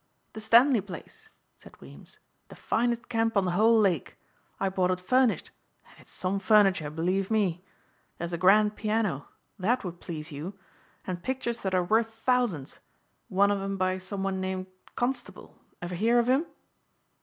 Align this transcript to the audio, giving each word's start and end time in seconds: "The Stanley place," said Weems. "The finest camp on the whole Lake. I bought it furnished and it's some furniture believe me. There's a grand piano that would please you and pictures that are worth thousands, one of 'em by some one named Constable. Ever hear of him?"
"The 0.33 0.41
Stanley 0.41 0.81
place," 0.81 1.29
said 1.55 1.79
Weems. 1.79 2.17
"The 2.47 2.55
finest 2.55 3.07
camp 3.07 3.37
on 3.37 3.45
the 3.45 3.51
whole 3.51 3.79
Lake. 3.79 4.17
I 4.59 4.67
bought 4.67 4.89
it 4.89 4.99
furnished 4.99 5.51
and 5.87 5.95
it's 5.99 6.09
some 6.09 6.39
furniture 6.39 6.89
believe 6.89 7.29
me. 7.29 7.63
There's 8.17 8.33
a 8.33 8.37
grand 8.39 8.75
piano 8.75 9.27
that 9.59 9.83
would 9.83 9.99
please 9.99 10.31
you 10.31 10.57
and 11.05 11.21
pictures 11.21 11.61
that 11.61 11.75
are 11.75 11.83
worth 11.83 12.15
thousands, 12.15 12.79
one 13.27 13.51
of 13.51 13.61
'em 13.61 13.77
by 13.77 13.99
some 13.99 14.23
one 14.23 14.41
named 14.41 14.65
Constable. 14.95 15.55
Ever 15.83 15.93
hear 15.93 16.17
of 16.17 16.27
him?" 16.27 16.47